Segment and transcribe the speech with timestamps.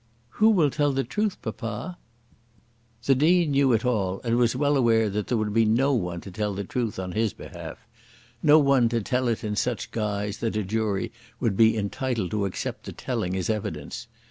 [0.41, 1.99] "Who will tell the truth, papa?"
[3.05, 6.21] The Dean knew it all, and was well aware that there would be no one
[6.21, 7.77] to tell the truth on his behalf,
[8.41, 12.45] no one to tell it in such guise that a jury would be entitled to
[12.45, 14.07] accept the telling as evidence.